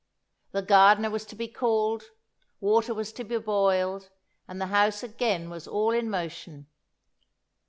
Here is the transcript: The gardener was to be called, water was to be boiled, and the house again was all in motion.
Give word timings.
The 0.51 0.63
gardener 0.63 1.11
was 1.11 1.25
to 1.27 1.35
be 1.35 1.47
called, 1.47 2.09
water 2.59 2.91
was 2.91 3.13
to 3.13 3.23
be 3.23 3.37
boiled, 3.37 4.09
and 4.47 4.59
the 4.59 4.65
house 4.73 5.03
again 5.03 5.47
was 5.47 5.67
all 5.67 5.91
in 5.91 6.09
motion. 6.09 6.65